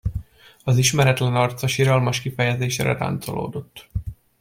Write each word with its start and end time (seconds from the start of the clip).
Az 0.63 0.77
ismeretlen 0.77 1.35
arca 1.35 1.67
siralmas 1.67 2.19
kifejezésre 2.21 2.93
ráncolódott. 2.97 3.89